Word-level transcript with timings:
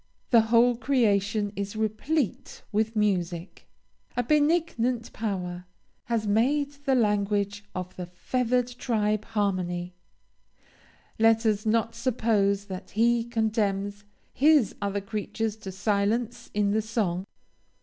The 0.31 0.41
whole 0.41 0.77
creation 0.77 1.53
is 1.55 1.75
replete 1.75 2.63
with 2.71 2.95
music, 2.95 3.69
a 4.17 4.23
benignant 4.23 5.13
Power 5.13 5.65
has 6.05 6.25
made 6.25 6.71
the 6.85 6.95
language 6.95 7.63
of 7.75 7.95
the 7.97 8.07
feathered 8.07 8.65
tribe 8.79 9.25
harmony; 9.25 9.93
let 11.19 11.45
us 11.45 11.67
not 11.67 11.93
suppose 11.93 12.65
that 12.65 12.89
He 12.89 13.23
condemns 13.23 14.03
his 14.33 14.73
other 14.81 15.01
creatures 15.01 15.55
to 15.57 15.71
silence 15.71 16.49
in 16.55 16.71
the 16.71 16.81
song. 16.81 17.27